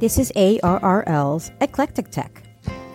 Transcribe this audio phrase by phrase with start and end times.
[0.00, 2.42] This is ARRL's Eclectic Tech,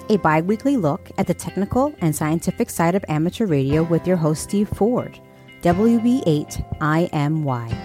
[0.10, 4.18] a bi weekly look at the technical and scientific side of amateur radio with your
[4.18, 5.18] host, Steve Ford,
[5.62, 7.78] WB8IMY.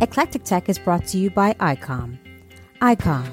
[0.00, 2.18] Eclectic Tech is brought to you by ICOM.
[2.82, 3.30] ICOM,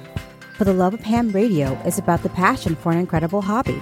[0.55, 3.81] for the love of ham radio, is about the passion for an incredible hobby.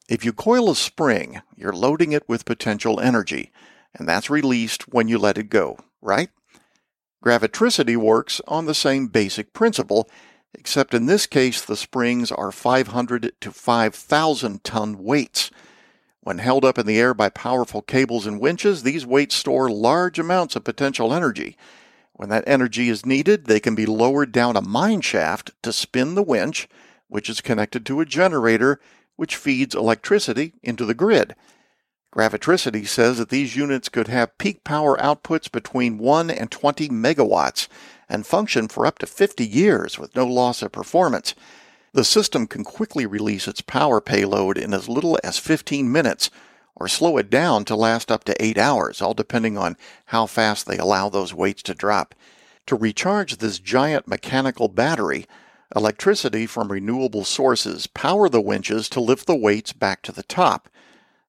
[0.09, 3.51] If you coil a spring, you're loading it with potential energy,
[3.97, 6.29] and that's released when you let it go, right?
[7.25, 10.09] Gravitricity works on the same basic principle,
[10.55, 15.51] except in this case the springs are 500 to 5,000 ton weights.
[16.21, 20.19] When held up in the air by powerful cables and winches, these weights store large
[20.19, 21.57] amounts of potential energy.
[22.13, 26.15] When that energy is needed, they can be lowered down a mine shaft to spin
[26.15, 26.69] the winch,
[27.09, 28.81] which is connected to a generator
[29.17, 31.35] which feeds electricity into the grid.
[32.17, 37.69] Gravitricity says that these units could have peak power outputs between 1 and 20 megawatts
[38.09, 41.35] and function for up to 50 years with no loss of performance.
[41.93, 46.31] The system can quickly release its power payload in as little as 15 minutes
[46.75, 50.67] or slow it down to last up to 8 hours, all depending on how fast
[50.67, 52.15] they allow those weights to drop.
[52.69, 55.27] To recharge this giant mechanical battery,
[55.75, 60.71] electricity from renewable sources power the winches to lift the weights back to the top.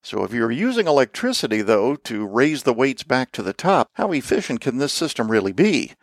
[0.07, 4.13] So if you're using electricity, though, to raise the weights back to the top, how
[4.13, 5.95] efficient can this system really be?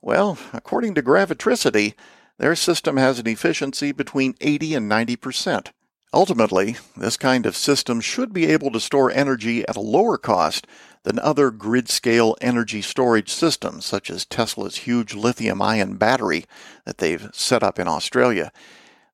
[0.00, 1.92] Well, according to Gravitricity,
[2.38, 5.72] their system has an efficiency between 80 and 90 percent.
[6.14, 10.66] Ultimately, this kind of system should be able to store energy at a lower cost
[11.02, 16.46] than other grid scale energy storage systems, such as Tesla's huge lithium ion battery
[16.86, 18.50] that they've set up in Australia.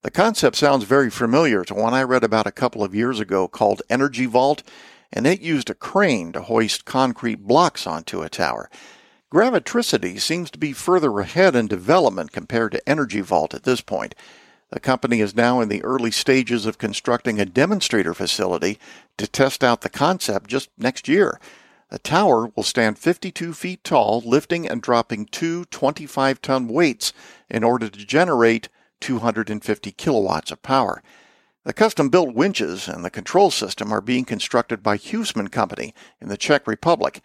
[0.02, 3.48] The concept sounds very familiar to one I read about a couple of years ago
[3.48, 4.62] called Energy Vault,
[5.12, 8.70] and it used a crane to hoist concrete blocks onto a tower.
[9.32, 14.14] Gravitricity seems to be further ahead in development compared to Energy Vault at this point.
[14.70, 18.78] The company is now in the early stages of constructing a demonstrator facility
[19.16, 21.40] to test out the concept just next year.
[21.90, 27.12] The tower will stand 52 feet tall, lifting and dropping two 25 ton weights
[27.50, 28.68] in order to generate
[29.00, 31.02] 250 kilowatts of power.
[31.64, 36.28] The custom built winches and the control system are being constructed by Huisman Company in
[36.28, 37.20] the Czech Republic,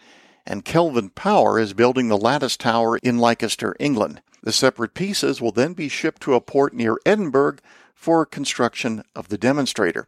[0.46, 4.22] and Kelvin Power is building the lattice tower in Leicester, England.
[4.42, 7.58] The separate pieces will then be shipped to a port near Edinburgh
[7.96, 10.08] for construction of the demonstrator.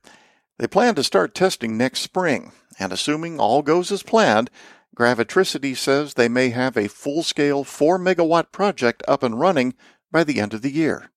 [0.57, 4.49] They plan to start testing next spring, and assuming all goes as planned,
[4.95, 9.73] Gravitricity says they may have a full scale 4 megawatt project up and running
[10.11, 11.09] by the end of the year.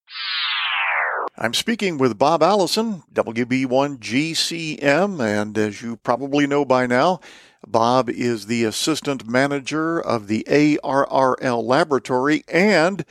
[1.37, 7.21] I'm speaking with Bob Allison, WB1GCM, and as you probably know by now,
[7.67, 13.05] Bob is the assistant manager of the ARRL laboratory and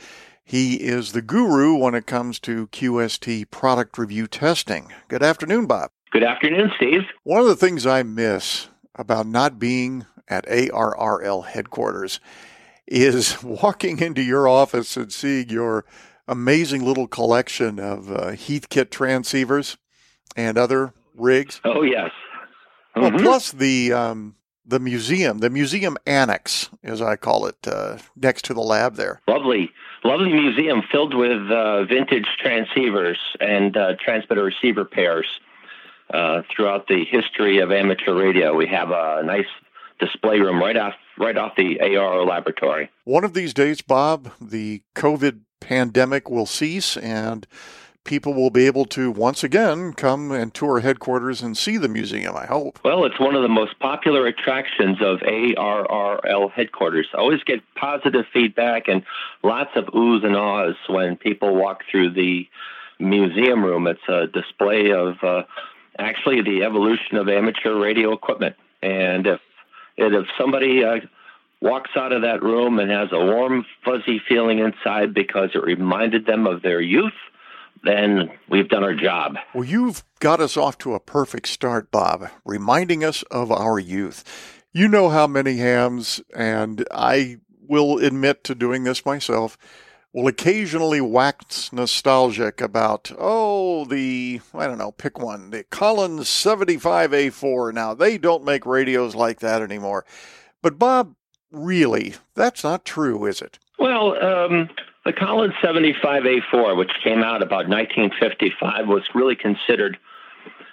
[0.44, 4.92] he is the guru when it comes to QST product review testing.
[5.08, 5.90] Good afternoon, Bob.
[6.10, 7.02] Good afternoon, Steve.
[7.22, 12.18] One of the things I miss about not being at ARRL headquarters
[12.86, 15.84] is walking into your office and seeing your
[16.28, 19.76] amazing little collection of uh, Heathkit transceivers
[20.36, 21.60] and other rigs.
[21.64, 22.10] Oh, yes.
[22.96, 23.00] Mm-hmm.
[23.00, 24.36] Well, plus the um,
[24.68, 29.20] the museum, the museum annex, as I call it, uh, next to the lab there.
[29.26, 29.70] Lovely,
[30.04, 35.26] lovely museum filled with uh, vintage transceivers and uh, transmitter receiver pairs
[36.12, 38.54] uh, throughout the history of amateur radio.
[38.54, 39.46] We have a nice
[39.98, 42.90] display room right off right off the ARRL laboratory.
[43.04, 47.46] One of these days, Bob, the COVID pandemic will cease and
[48.08, 52.34] people will be able to once again come and tour headquarters and see the museum,
[52.34, 52.80] I hope.
[52.82, 57.06] Well, it's one of the most popular attractions of ARRL headquarters.
[57.12, 59.04] I always get positive feedback and
[59.42, 62.48] lots of oohs and ahs when people walk through the
[62.98, 63.86] museum room.
[63.86, 65.42] It's a display of uh,
[65.98, 68.56] actually the evolution of amateur radio equipment.
[68.82, 69.40] And if,
[69.98, 71.00] if somebody uh,
[71.60, 76.26] walks out of that room and has a warm, fuzzy feeling inside because it reminded
[76.26, 77.12] them of their youth,
[77.84, 79.36] then we've done our job.
[79.54, 84.24] Well, you've got us off to a perfect start, Bob, reminding us of our youth.
[84.72, 89.58] You know how many hams, and I will admit to doing this myself,
[90.12, 97.72] will occasionally wax nostalgic about, oh, the, I don't know, pick one, the Collins 75A4.
[97.74, 100.04] Now, they don't make radios like that anymore.
[100.62, 101.14] But, Bob,
[101.50, 103.58] really, that's not true, is it?
[103.78, 104.68] Well, um,
[105.04, 109.98] the Collins 75A4, which came out about 1955, was really considered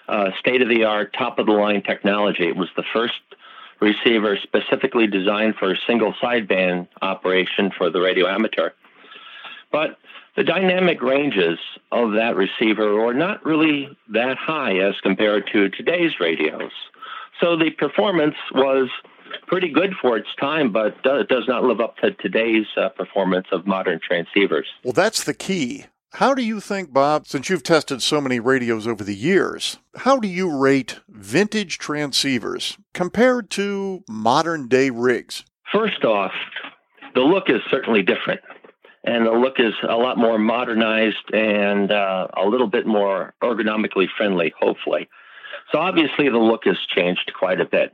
[0.08, 2.48] uh, state of the art, top of the line technology.
[2.48, 3.14] It was the first
[3.80, 8.72] receiver specifically designed for single sideband operation for the radio amateur.
[9.72, 9.98] But
[10.36, 11.60] the dynamic ranges
[11.92, 16.72] of that receiver are not really that high as compared to today's radios.
[17.42, 18.90] So the performance was
[19.48, 23.48] pretty good for its time, but it does not live up to today's uh, performance
[23.52, 24.66] of modern transceivers.
[24.84, 25.86] Well, that's the key.
[26.14, 30.18] How do you think, Bob, since you've tested so many radios over the years, how
[30.18, 35.44] do you rate vintage transceivers compared to modern day rigs?
[35.74, 36.32] First off,
[37.16, 38.40] the look is certainly different.
[39.04, 44.08] And the look is a lot more modernized and uh, a little bit more ergonomically
[44.18, 45.10] friendly, hopefully.
[45.72, 47.94] So obviously the look has changed quite a bit.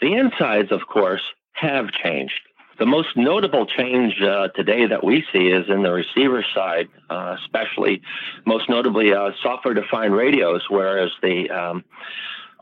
[0.00, 2.40] The insides, of course, have changed.
[2.78, 7.36] The most notable change uh, today that we see is in the receiver side, uh,
[7.42, 8.00] especially,
[8.46, 11.84] most notably, uh, software defined radios, whereas the um,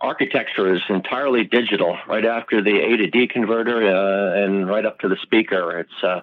[0.01, 4.99] architecture is entirely digital, right after the A to D converter uh, and right up
[5.01, 5.79] to the speaker.
[5.79, 6.23] It's, uh,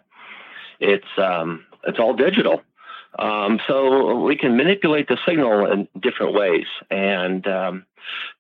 [0.82, 2.62] it's, um, it's all digital.
[3.18, 6.66] Um, so we can manipulate the signal in different ways.
[6.92, 7.86] And um,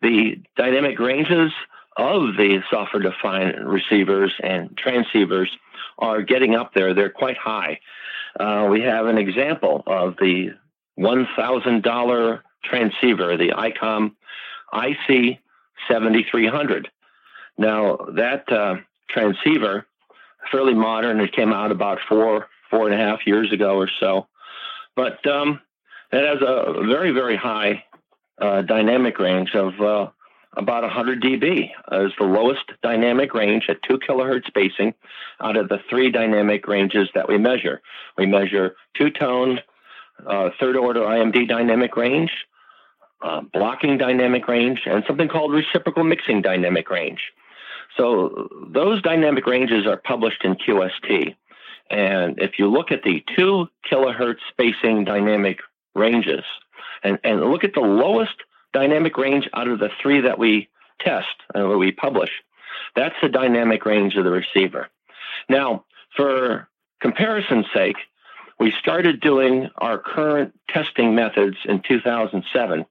[0.01, 1.53] the dynamic ranges
[1.97, 5.47] of the software defined receivers and transceivers
[5.97, 6.93] are getting up there.
[6.93, 7.79] They're quite high.
[8.39, 10.49] Uh, we have an example of the
[10.99, 14.11] $1,000 transceiver, the ICOM
[14.73, 15.39] IC
[15.87, 16.89] 7300.
[17.57, 18.75] Now, that uh,
[19.09, 19.85] transceiver,
[20.51, 24.27] fairly modern, it came out about four, four and a half years ago or so.
[24.95, 25.61] But um,
[26.11, 27.83] it has a very, very high
[28.41, 30.09] uh, dynamic range of uh,
[30.57, 34.93] about 100 dB as the lowest dynamic range at 2 kilohertz spacing
[35.41, 37.81] out of the three dynamic ranges that we measure.
[38.17, 39.59] We measure two tone,
[40.25, 42.31] uh, third order IMD dynamic range,
[43.21, 47.19] uh, blocking dynamic range, and something called reciprocal mixing dynamic range.
[47.97, 51.35] So those dynamic ranges are published in QST.
[51.89, 55.59] And if you look at the 2 kilohertz spacing dynamic
[55.93, 56.43] ranges
[57.03, 58.35] and, and look at the lowest
[58.75, 60.67] dynamic range out of the three that we
[60.99, 62.29] test and uh, we publish.
[62.95, 64.89] That's the dynamic range of the receiver.
[65.47, 65.85] Now,
[66.17, 66.67] for
[67.01, 67.95] comparison's sake,
[68.59, 72.85] we started doing our current testing methods in 2007.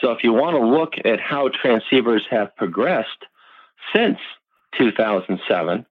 [0.00, 3.24] So if you want to look at how transceivers have progressed
[3.94, 4.18] since
[4.76, 5.86] 2007,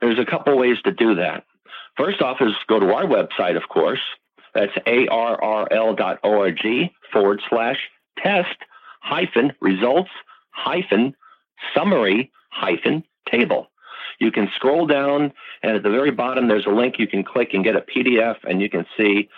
[0.00, 1.44] there's a couple ways to do that.
[1.96, 4.00] First off is go to our website, of course.
[4.54, 6.60] That's arrl.org
[7.12, 7.78] forward slash
[8.22, 8.56] test
[9.00, 10.10] hyphen results
[10.50, 11.14] hyphen
[11.74, 13.68] summary hyphen table.
[14.18, 17.50] You can scroll down, and at the very bottom, there's a link you can click
[17.54, 19.28] and get a PDF, and you can see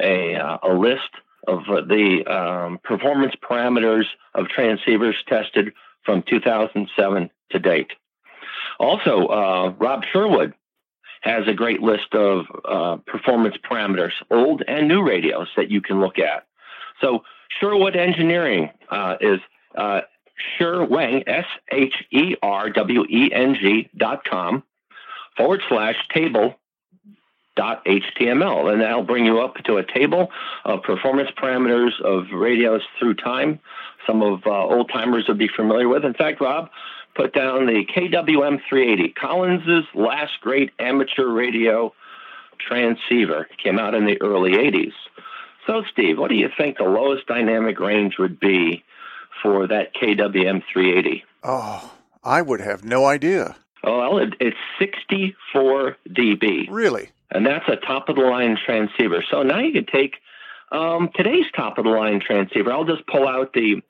[0.00, 1.10] a, uh, a list
[1.46, 5.72] of the um, performance parameters of transceivers tested
[6.04, 7.92] from 2007 to date.
[8.78, 10.54] Also, uh, Rob Sherwood
[11.22, 16.00] has a great list of uh, performance parameters, old and new radios that you can
[16.00, 16.46] look at.
[17.00, 17.24] So
[17.60, 19.40] Sherwood Engineering uh, is
[19.76, 20.02] uh,
[20.58, 24.62] Sherweng, S H E R W E N G dot com
[25.36, 26.56] forward slash table
[27.56, 28.72] dot HTML.
[28.72, 30.30] And that'll bring you up to a table
[30.64, 33.60] of performance parameters of radios through time.
[34.06, 36.04] Some of uh, old timers would be familiar with.
[36.04, 36.70] In fact, Rob
[37.14, 41.92] put down the KWM 380, Collins's last great amateur radio
[42.58, 43.46] transceiver.
[43.50, 44.92] It came out in the early 80s.
[45.66, 48.82] So, Steve, what do you think the lowest dynamic range would be
[49.42, 51.24] for that KWM 380?
[51.44, 51.92] Oh,
[52.24, 53.56] I would have no idea.
[53.84, 56.66] Well, it, it's 64 dB.
[56.70, 57.10] Really?
[57.30, 59.24] And that's a top of the line transceiver.
[59.30, 60.16] So now you can take
[60.70, 63.82] Um, today's top of the line transceiver, I'll just pull out the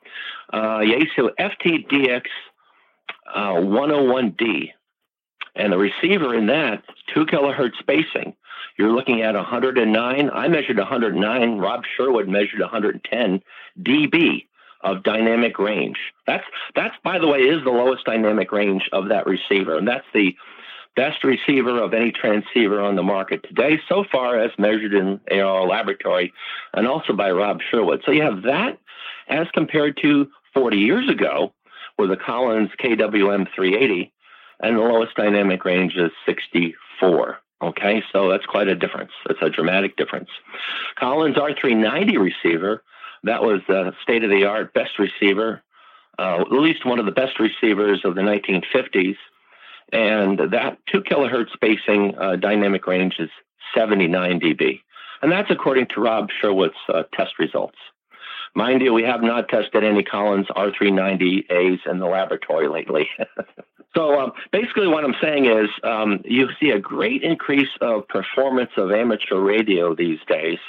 [0.51, 2.23] uh, Yaesu FTDX
[3.33, 4.71] uh, 101D.
[5.55, 8.35] And the receiver in that, two kilohertz spacing.
[8.77, 10.29] You're looking at 109.
[10.29, 11.57] I measured 109.
[11.57, 13.41] Rob Sherwood measured 110
[13.81, 14.45] dB
[14.81, 15.97] of dynamic range.
[16.27, 16.43] That's
[16.75, 20.35] that's by the way is the lowest dynamic range of that receiver, and that's the
[20.95, 25.67] best receiver of any transceiver on the market today so far as measured in ARRL
[25.67, 26.31] laboratory
[26.73, 28.03] and also by Rob Sherwood.
[28.05, 28.77] So you have that
[29.27, 31.53] as compared to 40 years ago
[31.97, 34.11] with the Collins KWM 380
[34.59, 37.39] and the lowest dynamic range is 64.
[37.63, 39.11] Okay, so that's quite a difference.
[39.29, 40.27] It's a dramatic difference.
[40.99, 42.83] Collins R390 receiver,
[43.23, 45.63] that was the state of the art best receiver,
[46.19, 49.15] uh, at least one of the best receivers of the 1950s.
[49.93, 53.29] And that two kilohertz spacing uh, dynamic range is
[53.73, 54.81] 79 dB.
[55.21, 57.77] And that's according to Rob Sherwood's uh, test results.
[58.55, 63.09] Mind you, we have not tested any Collins R390As in the laboratory lately.
[63.95, 68.71] so um, basically, what I'm saying is um, you see a great increase of performance
[68.77, 70.59] of amateur radio these days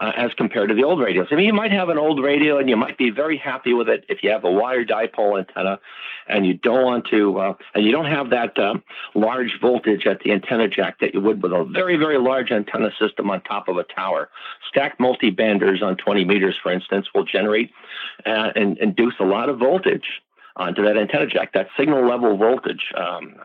[0.00, 1.28] uh, as compared to the old radios.
[1.30, 3.88] I mean, you might have an old radio and you might be very happy with
[3.88, 5.78] it if you have a wire dipole antenna
[6.26, 8.82] and you don't want to, uh, and you don't have that um,
[9.14, 12.90] large voltage at the antenna jack that you would with a very, very large antenna
[12.98, 14.30] system on top of a tower.
[14.68, 17.70] Stacked multi-banders on 20 meters, for instance, will generate
[18.26, 20.22] uh, and induce a lot of voltage
[20.56, 22.92] onto that antenna jack, that signal level voltage.
[22.96, 23.36] Um,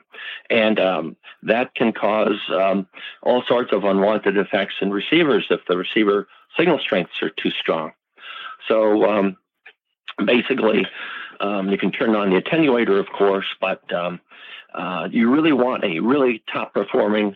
[0.49, 2.87] and um, that can cause um,
[3.23, 7.91] all sorts of unwanted effects in receivers if the receiver signal strengths are too strong.
[8.67, 9.37] So um,
[10.23, 10.85] basically,
[11.39, 14.19] um, you can turn on the attenuator, of course, but um,
[14.73, 17.35] uh, you really want a really top performing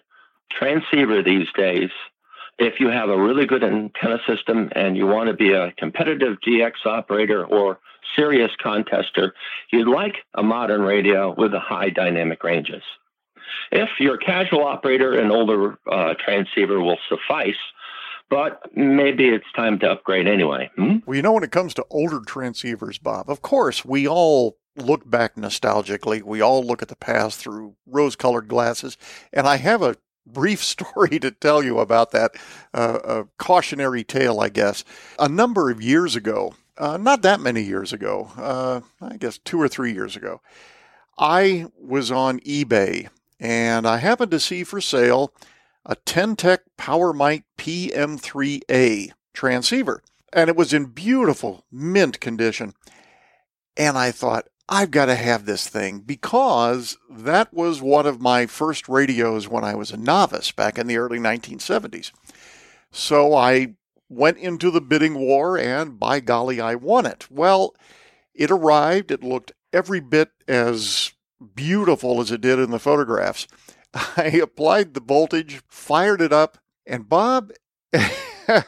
[0.52, 1.90] transceiver these days.
[2.60, 6.38] If you have a really good antenna system and you want to be a competitive
[6.46, 7.80] DX operator or
[8.16, 9.32] serious contester,
[9.72, 12.84] you'd like a modern radio with a high dynamic ranges.
[13.72, 17.56] If you're a casual operator, an older uh, transceiver will suffice
[18.30, 20.68] but maybe it's time to upgrade anyway.
[20.76, 20.98] Hmm?
[21.06, 25.08] Well, you know, when it comes to older transceivers, Bob, of course, we all look
[25.08, 26.24] back nostalgically.
[26.24, 28.98] We all look at the past through rose colored glasses.
[29.32, 32.32] And I have a brief story to tell you about that,
[32.74, 34.84] uh, a cautionary tale, I guess.
[35.20, 39.62] A number of years ago, uh, not that many years ago, uh, I guess two
[39.62, 40.42] or three years ago,
[41.18, 45.34] I was on eBay and I happened to see for sale
[45.86, 50.02] a Ten-Tec PowerMite PM3A transceiver.
[50.32, 52.74] And it was in beautiful mint condition.
[53.78, 58.46] And I thought, I've got to have this thing because that was one of my
[58.46, 62.12] first radios when I was a novice back in the early 1970s.
[62.92, 63.76] So I
[64.10, 67.28] went into the bidding war and by golly, I won it.
[67.30, 67.76] Well,
[68.34, 69.12] it arrived.
[69.12, 71.12] It looked every bit as
[71.56, 73.48] beautiful as it did in the photographs.
[73.94, 77.52] I applied the voltage, fired it up, and Bob,
[77.94, 78.64] I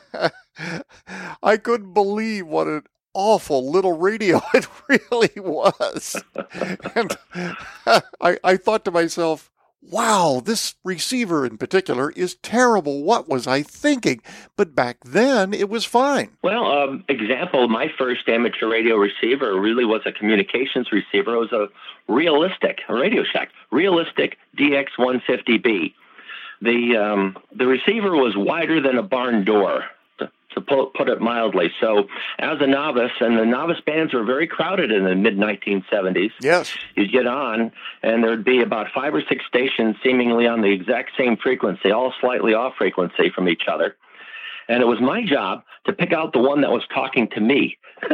[1.58, 2.84] couldn't believe what an
[3.16, 6.22] awful little radio it really was.
[6.94, 7.18] and
[8.22, 9.50] I, I thought to myself,
[9.82, 13.04] wow, this receiver in particular is terrible.
[13.04, 14.22] What was I thinking?
[14.56, 16.32] But back then it was fine.
[16.44, 21.36] Well, um, example, my first amateur radio receiver really was a communications receiver.
[21.36, 21.68] It was a
[22.12, 25.94] realistic, a Radio Shack, realistic DX150B.
[26.62, 29.86] The, um, the receiver was wider than a barn door
[30.56, 31.72] to put it mildly.
[31.80, 32.08] So,
[32.40, 36.32] as a novice, and the novice bands were very crowded in the mid 1970s.
[36.42, 36.76] Yes.
[36.96, 37.72] You'd get on,
[38.02, 42.14] and there'd be about five or six stations seemingly on the exact same frequency, all
[42.20, 43.96] slightly off frequency from each other.
[44.68, 47.78] And it was my job to pick out the one that was talking to me.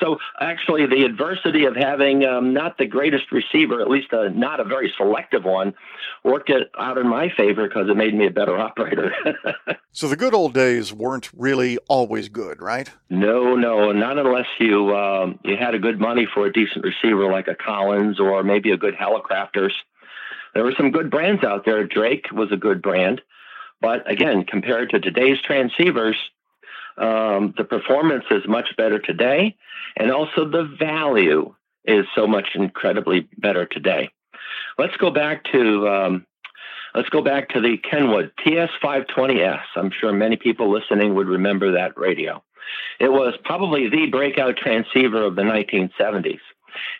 [0.00, 4.60] so actually, the adversity of having um, not the greatest receiver, at least a, not
[4.60, 5.74] a very selective one,
[6.24, 9.12] worked it out in my favor because it made me a better operator.
[9.92, 12.90] so the good old days weren't really always good, right?
[13.08, 17.30] No, no, not unless you um, you had a good money for a decent receiver
[17.30, 19.72] like a Collins or maybe a good Hallicrafters.
[20.54, 21.86] There were some good brands out there.
[21.86, 23.22] Drake was a good brand.
[23.82, 26.14] But again, compared to today's transceivers,
[26.96, 29.56] um, the performance is much better today,
[29.96, 31.52] and also the value
[31.84, 34.08] is so much incredibly better today.
[34.78, 36.26] Let's go back to um,
[36.94, 39.62] let's go back to the Kenwood TS520S.
[39.74, 42.42] I'm sure many people listening would remember that radio.
[43.00, 46.38] It was probably the breakout transceiver of the 1970s.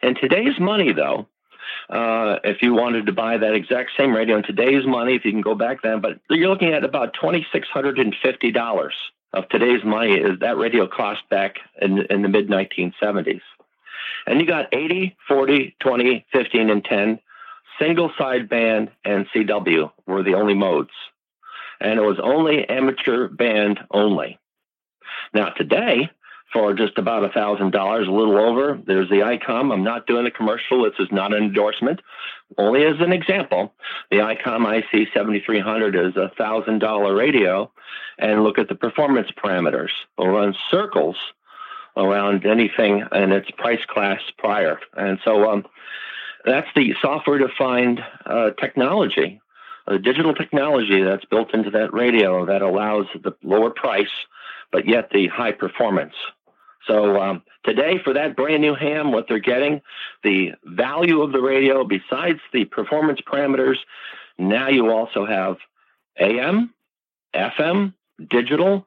[0.02, 1.28] In today's money, though,
[1.90, 5.32] uh, if you wanted to buy that exact same radio in today's money, if you
[5.32, 8.94] can go back then, but you're looking at about twenty six hundred and fifty dollars
[9.32, 10.14] of today's money.
[10.14, 13.40] Is that radio cost back in, in the mid 1970s?
[14.26, 17.18] And you got 80, 40, 20, 15, and 10.
[17.80, 20.90] Single sideband and CW were the only modes.
[21.80, 24.38] And it was only amateur band only.
[25.34, 26.10] Now, today,
[26.52, 28.78] for just about a thousand dollars, a little over.
[28.86, 29.72] There's the ICOM.
[29.72, 30.84] I'm not doing a commercial.
[30.84, 32.00] This is not an endorsement.
[32.58, 33.72] Only as an example,
[34.10, 37.70] the ICOM IC 7300 is a thousand dollar radio,
[38.18, 39.90] and look at the performance parameters.
[40.18, 41.16] We'll run circles
[41.96, 45.64] around anything in its price class prior, and so um,
[46.44, 49.40] that's the software defined uh, technology.
[49.86, 54.12] The digital technology that's built into that radio that allows the lower price,
[54.70, 56.14] but yet the high performance.
[56.86, 59.80] So um, today, for that brand new ham, what they're getting,
[60.24, 63.76] the value of the radio, besides the performance parameters,
[64.38, 65.56] now you also have
[66.18, 66.74] AM,
[67.34, 67.94] FM,
[68.30, 68.86] digital,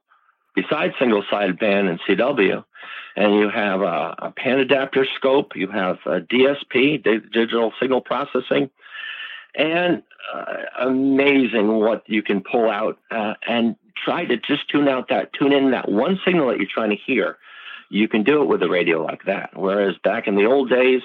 [0.56, 2.64] besides single sideband and CW,
[3.16, 8.70] and you have a, a pan adapter scope, you have DSP, digital signal processing,
[9.56, 15.08] and uh, amazing what you can pull out uh, and try to just tune out
[15.10, 17.38] that tune in that one signal that you're trying to hear
[17.96, 19.52] you can do it with a radio like that.
[19.54, 21.02] Whereas back in the old days,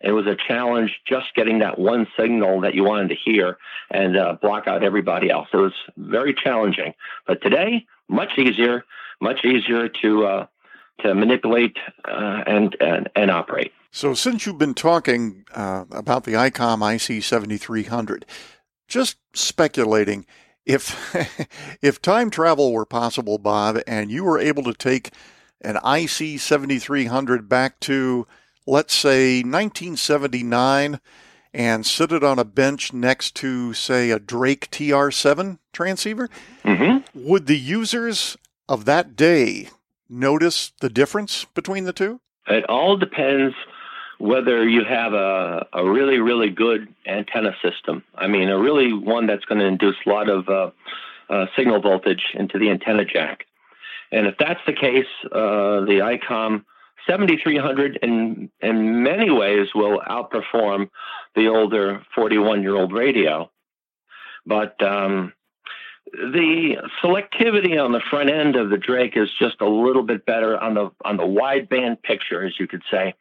[0.00, 3.58] it was a challenge just getting that one signal that you wanted to hear
[3.90, 5.48] and uh, block out everybody else.
[5.52, 6.94] It was very challenging.
[7.26, 8.84] But today, much easier,
[9.20, 10.46] much easier to uh,
[11.00, 13.72] to manipulate uh, and, and and operate.
[13.90, 18.24] So, since you've been talking uh, about the ICOM IC seventy three hundred,
[18.86, 20.26] just speculating
[20.64, 21.14] if
[21.82, 25.10] if time travel were possible, Bob, and you were able to take
[25.60, 28.26] an IC 7300 back to,
[28.66, 31.00] let's say, 1979
[31.52, 36.28] and sit it on a bench next to, say, a Drake TR7 transceiver,
[36.64, 37.28] mm-hmm.
[37.28, 38.36] would the users
[38.68, 39.68] of that day
[40.08, 42.20] notice the difference between the two?
[42.46, 43.54] It all depends
[44.18, 48.04] whether you have a, a really, really good antenna system.
[48.14, 50.70] I mean, a really one that's going to induce a lot of uh,
[51.30, 53.46] uh, signal voltage into the antenna jack.
[54.12, 56.64] And if that's the case, uh, the ICOM
[57.08, 60.90] 7300 in, in many ways will outperform
[61.34, 63.50] the older 41 year old radio.
[64.46, 65.32] But um,
[66.12, 70.58] the selectivity on the front end of the Drake is just a little bit better
[70.58, 73.14] on the on the wideband picture, as you could say.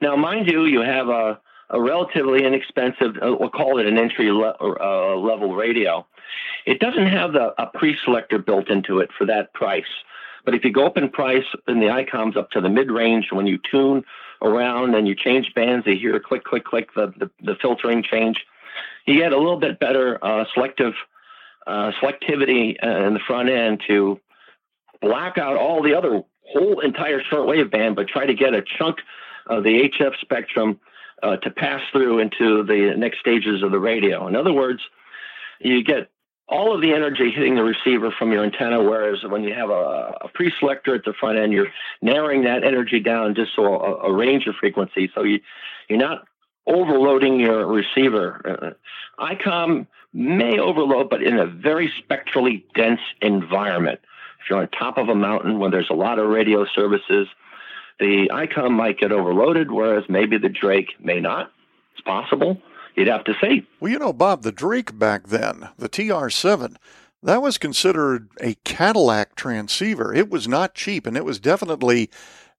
[0.00, 1.40] Now, mind you, you have a,
[1.70, 6.06] a relatively inexpensive, uh, we'll call it an entry le- uh, level radio.
[6.66, 9.84] It doesn't have the, a pre-selector built into it for that price.
[10.44, 13.28] But if you go up in price in the ICOMs up to the mid range,
[13.30, 14.04] when you tune
[14.40, 18.44] around and you change bands, you hear click, click, click, the, the, the filtering change.
[19.06, 20.94] You get a little bit better uh, selective
[21.66, 24.20] uh, selectivity in the front end to
[25.00, 28.98] black out all the other whole entire shortwave band, but try to get a chunk
[29.46, 30.80] of the HF spectrum
[31.22, 34.26] uh, to pass through into the next stages of the radio.
[34.26, 34.80] In other words,
[35.60, 36.10] you get
[36.48, 40.14] all of the energy hitting the receiver from your antenna, whereas when you have a,
[40.22, 41.68] a pre-selector at the front end, you're
[42.02, 45.10] narrowing that energy down just so a, a range of frequency.
[45.14, 45.40] So you,
[45.88, 46.26] you're not
[46.66, 48.76] overloading your receiver.
[49.18, 54.00] Uh, ICOM may overload, but in a very spectrally dense environment.
[54.40, 57.28] If you're on top of a mountain where there's a lot of radio services,
[57.98, 61.52] the ICOM might get overloaded, whereas maybe the Drake may not.
[61.92, 62.60] It's possible
[62.94, 63.66] you'd have to see.
[63.80, 66.76] Well, you know, Bob, the Drake back then, the TR7,
[67.22, 70.12] that was considered a Cadillac transceiver.
[70.12, 72.10] It was not cheap, and it was definitely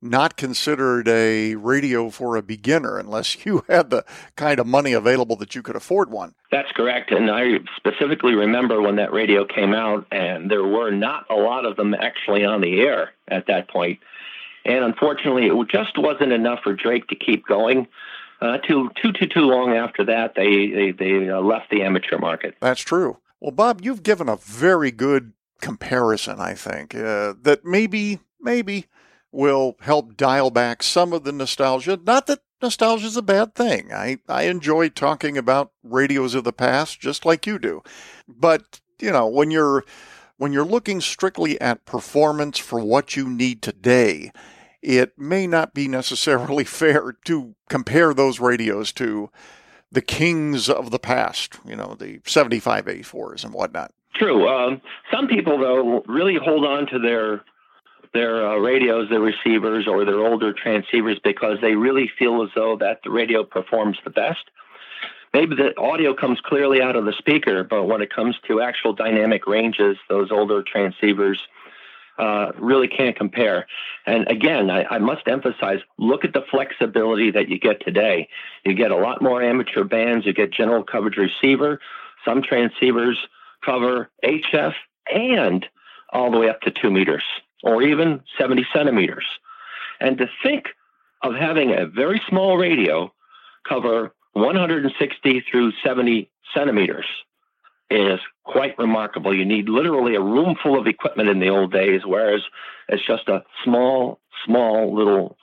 [0.04, 5.36] not considered a radio for a beginner unless you had the kind of money available
[5.38, 6.36] that you could afford one.
[6.52, 7.12] That's correct.
[7.12, 11.66] And I specifically remember when that radio came out, and there were not a lot
[11.66, 14.00] of them actually on the air at that point.
[14.66, 17.88] And unfortunately, it just wasn't enough for Drake to keep going.
[18.44, 22.18] Uh, too too too too long after that, they they, they uh, left the amateur
[22.18, 22.56] market.
[22.60, 23.18] That's true.
[23.40, 26.42] Well, Bob, you've given a very good comparison.
[26.42, 28.88] I think uh, that maybe maybe
[29.32, 31.98] will help dial back some of the nostalgia.
[32.06, 33.94] Not that nostalgia is a bad thing.
[33.94, 37.82] I I enjoy talking about radios of the past, just like you do.
[38.28, 39.86] But you know, when you're
[40.36, 44.34] when you're looking strictly at performance for what you need today,
[44.84, 49.30] it may not be necessarily fair to compare those radios to
[49.92, 53.94] the kings of the past, you know, the 75A4s and whatnot.
[54.16, 54.48] True.
[54.48, 57.42] Um, some people, though, really hold on to their
[58.14, 62.78] their uh, radios, their receivers, or their older transceivers because they really feel as though
[62.80, 64.52] that the radio performs the best.
[65.34, 68.94] maybe the audio comes clearly out of the speaker, but when it comes to actual
[68.94, 71.38] dynamic ranges, those older transceivers
[72.18, 73.66] uh, really can't compare.
[74.06, 78.30] And again, I, I, must emphasize look at the flexibility that you get today.
[78.64, 81.80] You get a lot more amateur bands, you get general coverage receiver.
[82.24, 83.16] Some transceivers
[83.66, 84.74] cover HF
[85.12, 85.66] and
[86.12, 87.24] all the way up to two meters
[87.64, 89.26] or even 70 centimeters.
[90.00, 90.66] And to think
[91.24, 93.12] of having a very small radio
[93.68, 97.06] cover 160 through 70 centimeters
[97.94, 99.36] is quite remarkable.
[99.36, 102.42] You need literally a room full of equipment in the old days, whereas
[102.90, 105.38] it's just a small, small little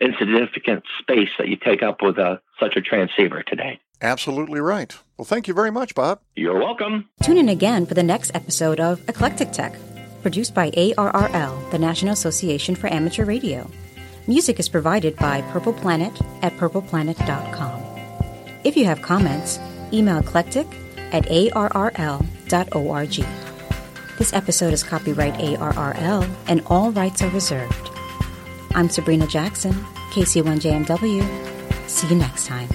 [0.00, 3.80] insignificant space that you take up with a, such a transceiver today.
[4.02, 4.96] Absolutely right.
[5.16, 6.20] Well, thank you very much, Bob.
[6.36, 7.08] You're welcome.
[7.22, 9.74] Tune in again for the next episode of Eclectic Tech,
[10.22, 13.70] produced by ARRL, the National Association for Amateur Radio.
[14.26, 16.12] Music is provided by Purple Planet
[16.42, 17.82] at purpleplanet.com.
[18.64, 19.60] If you have comments,
[19.92, 20.66] email eclectic
[21.14, 23.14] at arrl.org.
[24.18, 27.90] This episode is copyright ARRL and all rights are reserved.
[28.74, 29.72] I'm Sabrina Jackson,
[30.12, 31.88] KC1JMW.
[31.88, 32.68] See you next time.